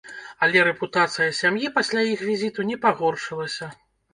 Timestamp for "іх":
2.15-2.25